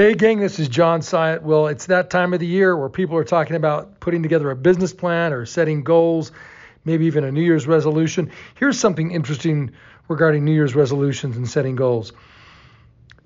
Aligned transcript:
Hey, 0.00 0.14
gang, 0.14 0.40
this 0.40 0.58
is 0.58 0.70
John 0.70 1.02
Syatt. 1.02 1.42
Well, 1.42 1.66
it's 1.66 1.84
that 1.84 2.08
time 2.08 2.32
of 2.32 2.40
the 2.40 2.46
year 2.46 2.74
where 2.74 2.88
people 2.88 3.18
are 3.18 3.22
talking 3.22 3.54
about 3.54 4.00
putting 4.00 4.22
together 4.22 4.50
a 4.50 4.56
business 4.56 4.94
plan 4.94 5.34
or 5.34 5.44
setting 5.44 5.84
goals, 5.84 6.32
maybe 6.86 7.04
even 7.04 7.22
a 7.22 7.30
New 7.30 7.42
Year's 7.42 7.66
resolution. 7.66 8.30
Here's 8.54 8.80
something 8.80 9.10
interesting 9.10 9.72
regarding 10.08 10.46
New 10.46 10.54
Year's 10.54 10.74
resolutions 10.74 11.36
and 11.36 11.46
setting 11.46 11.76
goals 11.76 12.14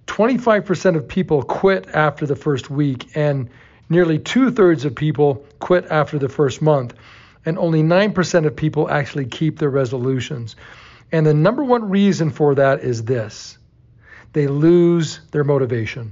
25% 0.08 0.96
of 0.96 1.06
people 1.06 1.44
quit 1.44 1.86
after 1.94 2.26
the 2.26 2.34
first 2.34 2.70
week, 2.70 3.06
and 3.14 3.50
nearly 3.88 4.18
two 4.18 4.50
thirds 4.50 4.84
of 4.84 4.96
people 4.96 5.46
quit 5.60 5.86
after 5.92 6.18
the 6.18 6.28
first 6.28 6.60
month, 6.60 6.92
and 7.46 7.56
only 7.56 7.84
9% 7.84 8.46
of 8.46 8.56
people 8.56 8.90
actually 8.90 9.26
keep 9.26 9.60
their 9.60 9.70
resolutions. 9.70 10.56
And 11.12 11.24
the 11.24 11.34
number 11.34 11.62
one 11.62 11.88
reason 11.88 12.30
for 12.30 12.56
that 12.56 12.80
is 12.80 13.04
this 13.04 13.58
they 14.32 14.48
lose 14.48 15.20
their 15.30 15.44
motivation. 15.44 16.10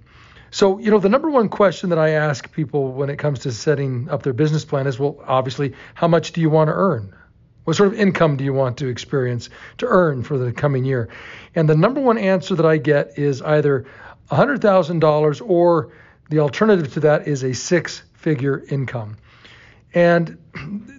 So, 0.53 0.79
you 0.79 0.91
know, 0.91 0.99
the 0.99 1.09
number 1.09 1.31
one 1.31 1.49
question 1.49 1.89
that 1.91 1.99
I 1.99 2.11
ask 2.11 2.53
people 2.53 2.93
when 2.93 3.09
it 3.09 3.17
comes 3.17 3.39
to 3.41 3.53
setting 3.53 4.11
up 4.11 4.23
their 4.23 4.35
business 4.35 4.67
plan 4.67 4.87
is 4.87 4.99
well, 4.99 5.19
obviously, 5.27 5.73
how 5.95 6.09
much 6.09 6.33
do 6.33 6.43
you 6.43 6.51
want 6.51 6.69
to 6.69 6.75
earn? 6.75 7.15
What 7.65 7.75
sort 7.77 7.91
of 7.91 7.99
income 7.99 8.37
do 8.37 8.45
you 8.45 8.53
want 8.53 8.77
to 8.79 8.89
experience 8.89 9.49
to 9.79 9.87
earn 9.87 10.23
for 10.23 10.37
the 10.37 10.53
coming 10.53 10.85
year? 10.85 11.09
And 11.55 11.71
the 11.71 11.75
number 11.75 12.03
one 12.03 12.19
answer 12.19 12.55
that 12.55 12.67
I 12.67 12.77
get 12.77 13.19
is 13.19 13.41
either 13.41 13.87
$100,000 14.31 15.49
or 15.49 15.93
the 16.29 16.41
alternative 16.41 16.93
to 16.95 17.01
that 17.01 17.27
is 17.27 17.45
a 17.45 17.55
six 17.55 18.03
figure 18.13 18.63
income. 18.69 19.17
And 19.95 20.37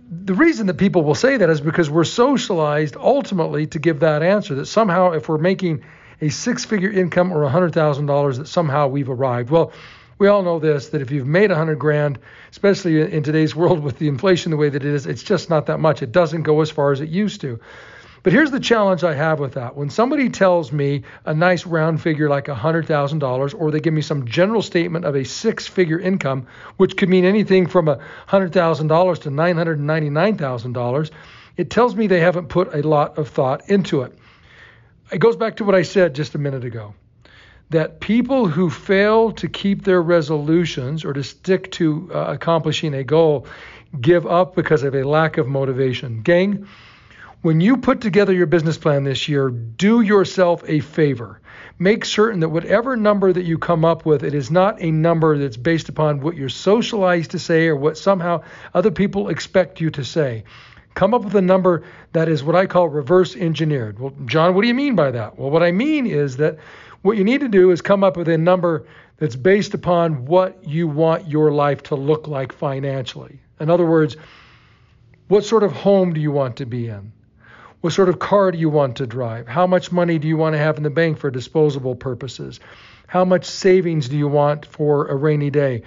the 0.09 0.33
reason 0.33 0.65
that 0.65 0.75
people 0.75 1.03
will 1.03 1.13
say 1.13 1.37
that 1.37 1.49
is 1.51 1.61
because 1.61 1.91
we're 1.91 2.05
socialized 2.05 2.95
ultimately 2.95 3.67
to 3.67 3.77
give 3.77 3.99
that 3.99 4.23
answer 4.23 4.55
that 4.55 4.65
somehow 4.65 5.11
if 5.11 5.29
we're 5.29 5.37
making 5.37 5.83
a 6.23 6.29
six 6.29 6.63
figure 6.63 6.89
income 6.89 7.33
or 7.33 7.41
$100,000 7.49 8.37
that 8.37 8.47
somehow 8.47 8.87
we've 8.87 9.09
arrived. 9.09 9.49
Well, 9.49 9.73
we 10.19 10.29
all 10.29 10.41
know 10.41 10.57
this 10.57 10.87
that 10.89 11.01
if 11.01 11.11
you've 11.11 11.27
made 11.27 11.49
100 11.49 11.75
grand, 11.75 12.17
especially 12.49 13.01
in 13.01 13.23
today's 13.23 13.53
world 13.61 13.83
with 13.83 13.99
the 13.99 14.07
inflation 14.07 14.51
the 14.51 14.57
way 14.57 14.69
that 14.69 14.85
it 14.85 14.93
is, 14.93 15.05
it's 15.05 15.21
just 15.21 15.49
not 15.49 15.65
that 15.65 15.79
much. 15.79 16.01
It 16.01 16.13
doesn't 16.13 16.43
go 16.43 16.61
as 16.61 16.71
far 16.71 16.93
as 16.93 17.01
it 17.01 17.09
used 17.09 17.41
to. 17.41 17.59
But 18.21 18.31
here's 18.31 18.51
the 18.51 18.61
challenge 18.61 19.03
I 19.03 19.15
have 19.15 19.41
with 19.41 19.55
that. 19.55 19.75
When 19.75 19.89
somebody 19.89 20.29
tells 20.29 20.71
me 20.71 21.03
a 21.25 21.33
nice 21.33 21.65
round 21.65 22.01
figure 22.01 22.29
like 22.29 22.45
$100,000, 22.45 23.59
or 23.59 23.71
they 23.71 23.81
give 23.81 23.93
me 23.93 24.01
some 24.01 24.25
general 24.25 24.61
statement 24.61 25.03
of 25.03 25.17
a 25.17 25.25
six 25.25 25.67
figure 25.67 25.99
income, 25.99 26.47
which 26.77 26.95
could 26.95 27.09
mean 27.09 27.25
anything 27.25 27.67
from 27.67 27.87
$100,000 27.87 29.21
to 29.23 29.29
$999,000, 29.29 31.11
it 31.57 31.69
tells 31.69 31.97
me 31.97 32.07
they 32.07 32.21
haven't 32.21 32.47
put 32.47 32.73
a 32.73 32.87
lot 32.87 33.17
of 33.17 33.27
thought 33.27 33.69
into 33.69 34.03
it 34.03 34.17
it 35.13 35.19
goes 35.19 35.35
back 35.35 35.57
to 35.57 35.63
what 35.63 35.75
I 35.75 35.83
said 35.83 36.15
just 36.15 36.35
a 36.35 36.37
minute 36.37 36.65
ago 36.65 36.93
that 37.69 37.99
people 37.99 38.47
who 38.47 38.69
fail 38.69 39.31
to 39.31 39.47
keep 39.47 39.83
their 39.83 40.01
resolutions 40.01 41.05
or 41.05 41.13
to 41.13 41.23
stick 41.23 41.71
to 41.71 42.11
uh, 42.13 42.25
accomplishing 42.33 42.93
a 42.93 43.03
goal 43.03 43.47
give 43.99 44.27
up 44.27 44.55
because 44.55 44.83
of 44.83 44.93
a 44.93 45.03
lack 45.03 45.37
of 45.37 45.47
motivation. 45.47 46.21
Gang, 46.21 46.67
when 47.41 47.61
you 47.61 47.77
put 47.77 48.01
together 48.01 48.33
your 48.33 48.45
business 48.45 48.77
plan 48.77 49.03
this 49.03 49.27
year, 49.27 49.49
do 49.49 50.01
yourself 50.01 50.63
a 50.67 50.81
favor. 50.81 51.41
Make 51.79 52.05
certain 52.05 52.41
that 52.41 52.49
whatever 52.49 52.95
number 52.95 53.33
that 53.33 53.43
you 53.43 53.57
come 53.57 53.83
up 53.83 54.05
with, 54.05 54.23
it 54.23 54.33
is 54.33 54.51
not 54.51 54.81
a 54.81 54.91
number 54.91 55.37
that's 55.37 55.57
based 55.57 55.89
upon 55.89 56.21
what 56.21 56.35
you're 56.35 56.49
socialized 56.49 57.31
to 57.31 57.39
say 57.39 57.67
or 57.67 57.75
what 57.75 57.97
somehow 57.97 58.43
other 58.73 58.91
people 58.91 59.29
expect 59.29 59.81
you 59.81 59.89
to 59.91 60.03
say. 60.03 60.43
Come 60.95 61.13
up 61.13 61.23
with 61.23 61.35
a 61.35 61.41
number 61.41 61.83
that 62.11 62.29
is 62.29 62.43
what 62.43 62.55
I 62.55 62.65
call 62.65 62.87
reverse 62.87 63.35
engineered. 63.35 63.99
Well, 63.99 64.13
John, 64.25 64.53
what 64.53 64.61
do 64.61 64.67
you 64.67 64.73
mean 64.73 64.95
by 64.95 65.11
that? 65.11 65.37
Well, 65.37 65.49
what 65.49 65.63
I 65.63 65.71
mean 65.71 66.05
is 66.05 66.37
that 66.37 66.57
what 67.01 67.17
you 67.17 67.23
need 67.23 67.41
to 67.41 67.49
do 67.49 67.71
is 67.71 67.81
come 67.81 68.03
up 68.03 68.15
with 68.15 68.29
a 68.29 68.37
number 68.37 68.85
that's 69.17 69.35
based 69.35 69.73
upon 69.73 70.25
what 70.25 70.67
you 70.67 70.87
want 70.87 71.27
your 71.27 71.51
life 71.51 71.83
to 71.83 71.95
look 71.95 72.27
like 72.27 72.53
financially. 72.53 73.39
In 73.59 73.69
other 73.69 73.85
words, 73.85 74.15
what 75.27 75.43
sort 75.43 75.63
of 75.63 75.71
home 75.71 76.13
do 76.13 76.21
you 76.21 76.31
want 76.31 76.57
to 76.57 76.65
be 76.65 76.87
in? 76.87 77.11
What 77.81 77.93
sort 77.93 78.07
of 78.09 78.19
car 78.19 78.51
do 78.51 78.57
you 78.57 78.69
want 78.69 78.97
to 78.97 79.07
drive? 79.07 79.47
How 79.47 79.67
much 79.67 79.91
money 79.91 80.17
do 80.17 80.27
you 80.27 80.37
want 80.37 80.53
to 80.53 80.59
have 80.59 80.77
in 80.77 80.83
the 80.83 80.89
bank 80.89 81.17
for 81.17 81.29
disposable 81.29 81.95
purposes? 81.95 82.59
How 83.07 83.25
much 83.25 83.45
savings 83.45 84.07
do 84.07 84.17
you 84.17 84.27
want 84.27 84.65
for 84.65 85.07
a 85.07 85.15
rainy 85.15 85.49
day? 85.49 85.83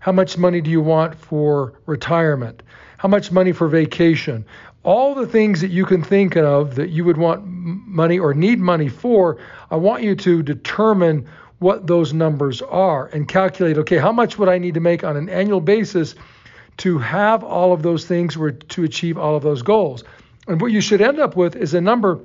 How 0.00 0.12
much 0.12 0.36
money 0.36 0.60
do 0.60 0.70
you 0.70 0.80
want 0.80 1.14
for 1.14 1.74
retirement? 1.86 2.62
How 3.06 3.08
much 3.08 3.30
money 3.30 3.52
for 3.52 3.68
vacation, 3.68 4.44
all 4.82 5.14
the 5.14 5.28
things 5.28 5.60
that 5.60 5.70
you 5.70 5.86
can 5.86 6.02
think 6.02 6.36
of 6.36 6.74
that 6.74 6.90
you 6.90 7.04
would 7.04 7.16
want 7.16 7.46
money 7.46 8.18
or 8.18 8.34
need 8.34 8.58
money 8.58 8.88
for, 8.88 9.38
I 9.70 9.76
want 9.76 10.02
you 10.02 10.16
to 10.16 10.42
determine 10.42 11.28
what 11.60 11.86
those 11.86 12.12
numbers 12.12 12.62
are 12.62 13.06
and 13.06 13.28
calculate 13.28 13.78
okay, 13.78 13.98
how 13.98 14.10
much 14.10 14.40
would 14.40 14.48
I 14.48 14.58
need 14.58 14.74
to 14.74 14.80
make 14.80 15.04
on 15.04 15.16
an 15.16 15.28
annual 15.28 15.60
basis 15.60 16.16
to 16.78 16.98
have 16.98 17.44
all 17.44 17.72
of 17.72 17.84
those 17.84 18.06
things 18.06 18.36
or 18.36 18.50
to 18.50 18.82
achieve 18.82 19.16
all 19.16 19.36
of 19.36 19.44
those 19.44 19.62
goals? 19.62 20.02
And 20.48 20.60
what 20.60 20.72
you 20.72 20.80
should 20.80 21.00
end 21.00 21.20
up 21.20 21.36
with 21.36 21.54
is 21.54 21.74
a 21.74 21.80
number 21.80 22.18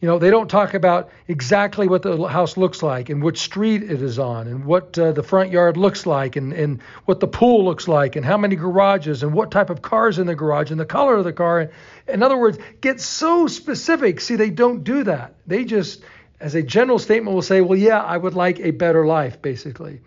You 0.00 0.06
know, 0.06 0.20
they 0.20 0.30
don't 0.30 0.48
talk 0.48 0.74
about 0.74 1.10
exactly 1.26 1.88
what 1.88 2.02
the 2.02 2.28
house 2.28 2.56
looks 2.56 2.84
like 2.84 3.08
and 3.08 3.20
which 3.20 3.38
street 3.38 3.82
it 3.82 4.00
is 4.00 4.20
on 4.20 4.46
and 4.46 4.64
what 4.64 4.96
uh, 4.96 5.10
the 5.10 5.24
front 5.24 5.50
yard 5.50 5.76
looks 5.76 6.06
like 6.06 6.36
and, 6.36 6.52
and 6.52 6.80
what 7.04 7.18
the 7.18 7.26
pool 7.26 7.64
looks 7.64 7.88
like 7.88 8.14
and 8.14 8.24
how 8.24 8.36
many 8.36 8.54
garages 8.54 9.24
and 9.24 9.32
what 9.32 9.50
type 9.50 9.70
of 9.70 9.82
cars 9.82 10.20
in 10.20 10.28
the 10.28 10.36
garage 10.36 10.70
and 10.70 10.78
the 10.78 10.86
color 10.86 11.16
of 11.16 11.24
the 11.24 11.32
car. 11.32 11.70
In 12.06 12.22
other 12.22 12.36
words, 12.36 12.58
get 12.80 13.00
so 13.00 13.48
specific. 13.48 14.20
See, 14.20 14.36
they 14.36 14.50
don't 14.50 14.84
do 14.84 15.02
that. 15.02 15.34
They 15.48 15.64
just, 15.64 16.04
as 16.38 16.54
a 16.54 16.62
general 16.62 17.00
statement, 17.00 17.34
will 17.34 17.42
say, 17.42 17.60
well, 17.60 17.78
yeah, 17.78 18.00
I 18.00 18.16
would 18.16 18.34
like 18.34 18.60
a 18.60 18.70
better 18.70 19.04
life, 19.04 19.42
basically. 19.42 20.00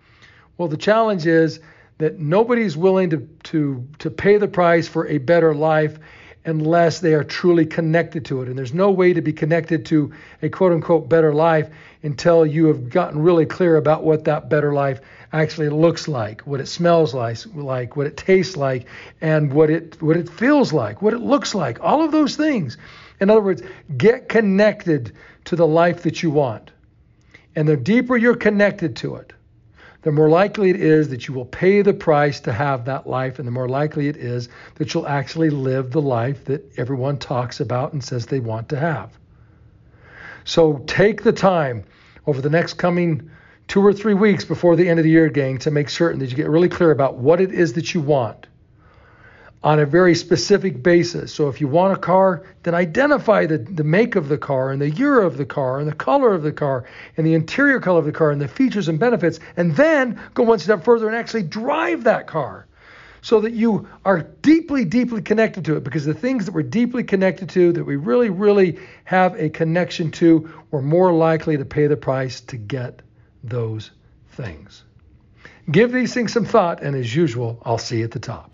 Well, 0.56 0.68
the 0.68 0.78
challenge 0.78 1.26
is 1.26 1.60
that 2.02 2.18
nobody's 2.18 2.76
willing 2.76 3.10
to, 3.10 3.28
to, 3.44 3.86
to 4.00 4.10
pay 4.10 4.36
the 4.36 4.48
price 4.48 4.88
for 4.88 5.06
a 5.06 5.18
better 5.18 5.54
life 5.54 5.98
unless 6.44 6.98
they 6.98 7.14
are 7.14 7.22
truly 7.22 7.64
connected 7.64 8.24
to 8.24 8.42
it. 8.42 8.48
And 8.48 8.58
there's 8.58 8.74
no 8.74 8.90
way 8.90 9.12
to 9.12 9.22
be 9.22 9.32
connected 9.32 9.86
to 9.86 10.12
a 10.42 10.48
quote 10.48 10.72
unquote 10.72 11.08
better 11.08 11.32
life 11.32 11.70
until 12.02 12.44
you 12.44 12.66
have 12.66 12.90
gotten 12.90 13.22
really 13.22 13.46
clear 13.46 13.76
about 13.76 14.02
what 14.02 14.24
that 14.24 14.50
better 14.50 14.72
life 14.72 15.00
actually 15.32 15.68
looks 15.68 16.08
like, 16.08 16.40
what 16.40 16.60
it 16.60 16.66
smells 16.66 17.14
like, 17.14 17.38
like 17.54 17.96
what 17.96 18.08
it 18.08 18.16
tastes 18.16 18.56
like, 18.56 18.86
and 19.20 19.52
what 19.52 19.70
it 19.70 20.02
what 20.02 20.16
it 20.16 20.28
feels 20.28 20.72
like, 20.72 21.00
what 21.00 21.14
it 21.14 21.20
looks 21.20 21.54
like. 21.54 21.78
All 21.80 22.02
of 22.04 22.10
those 22.10 22.34
things. 22.34 22.76
In 23.20 23.30
other 23.30 23.40
words, 23.40 23.62
get 23.96 24.28
connected 24.28 25.12
to 25.44 25.54
the 25.54 25.66
life 25.66 26.02
that 26.02 26.20
you 26.20 26.30
want. 26.30 26.72
And 27.54 27.68
the 27.68 27.76
deeper 27.76 28.16
you're 28.16 28.34
connected 28.34 28.96
to 28.96 29.16
it, 29.16 29.32
the 30.02 30.12
more 30.12 30.28
likely 30.28 30.70
it 30.70 30.76
is 30.76 31.08
that 31.08 31.26
you 31.26 31.34
will 31.34 31.44
pay 31.44 31.82
the 31.82 31.94
price 31.94 32.40
to 32.40 32.52
have 32.52 32.84
that 32.84 33.06
life, 33.06 33.38
and 33.38 33.46
the 33.46 33.52
more 33.52 33.68
likely 33.68 34.08
it 34.08 34.16
is 34.16 34.48
that 34.74 34.92
you'll 34.92 35.06
actually 35.06 35.50
live 35.50 35.90
the 35.90 36.02
life 36.02 36.44
that 36.46 36.78
everyone 36.78 37.16
talks 37.18 37.60
about 37.60 37.92
and 37.92 38.02
says 38.02 38.26
they 38.26 38.40
want 38.40 38.68
to 38.68 38.78
have. 38.78 39.16
So 40.44 40.82
take 40.86 41.22
the 41.22 41.32
time 41.32 41.84
over 42.26 42.40
the 42.40 42.50
next 42.50 42.74
coming 42.74 43.30
two 43.68 43.84
or 43.84 43.92
three 43.92 44.14
weeks 44.14 44.44
before 44.44 44.74
the 44.74 44.88
end 44.88 44.98
of 44.98 45.04
the 45.04 45.10
year, 45.10 45.28
gang, 45.28 45.58
to 45.58 45.70
make 45.70 45.88
certain 45.88 46.18
that 46.18 46.30
you 46.30 46.36
get 46.36 46.48
really 46.48 46.68
clear 46.68 46.90
about 46.90 47.16
what 47.16 47.40
it 47.40 47.52
is 47.52 47.72
that 47.74 47.94
you 47.94 48.00
want 48.00 48.48
on 49.64 49.78
a 49.78 49.86
very 49.86 50.14
specific 50.14 50.82
basis. 50.82 51.32
So 51.32 51.48
if 51.48 51.60
you 51.60 51.68
want 51.68 51.92
a 51.92 51.96
car, 51.96 52.44
then 52.64 52.74
identify 52.74 53.46
the, 53.46 53.58
the 53.58 53.84
make 53.84 54.16
of 54.16 54.28
the 54.28 54.38
car 54.38 54.72
and 54.72 54.80
the 54.80 54.90
year 54.90 55.20
of 55.20 55.36
the 55.36 55.46
car 55.46 55.78
and 55.78 55.88
the 55.88 55.94
color 55.94 56.34
of 56.34 56.42
the 56.42 56.52
car 56.52 56.84
and 57.16 57.24
the 57.24 57.34
interior 57.34 57.78
color 57.78 58.00
of 58.00 58.04
the 58.04 58.12
car 58.12 58.32
and 58.32 58.40
the 58.40 58.48
features 58.48 58.88
and 58.88 58.98
benefits, 58.98 59.38
and 59.56 59.76
then 59.76 60.20
go 60.34 60.42
one 60.42 60.58
step 60.58 60.84
further 60.84 61.06
and 61.06 61.16
actually 61.16 61.44
drive 61.44 62.04
that 62.04 62.26
car 62.26 62.66
so 63.24 63.40
that 63.40 63.52
you 63.52 63.88
are 64.04 64.22
deeply, 64.42 64.84
deeply 64.84 65.22
connected 65.22 65.64
to 65.64 65.76
it. 65.76 65.84
Because 65.84 66.04
the 66.04 66.12
things 66.12 66.46
that 66.46 66.52
we're 66.52 66.62
deeply 66.62 67.04
connected 67.04 67.48
to, 67.50 67.72
that 67.72 67.84
we 67.84 67.94
really, 67.94 68.30
really 68.30 68.80
have 69.04 69.38
a 69.38 69.48
connection 69.48 70.10
to, 70.12 70.50
we're 70.72 70.82
more 70.82 71.12
likely 71.12 71.56
to 71.56 71.64
pay 71.64 71.86
the 71.86 71.96
price 71.96 72.40
to 72.40 72.56
get 72.56 73.00
those 73.44 73.92
things. 74.32 74.82
Give 75.70 75.92
these 75.92 76.12
things 76.12 76.32
some 76.32 76.44
thought, 76.44 76.82
and 76.82 76.96
as 76.96 77.14
usual, 77.14 77.62
I'll 77.64 77.78
see 77.78 77.98
you 77.98 78.04
at 78.04 78.10
the 78.10 78.18
top. 78.18 78.51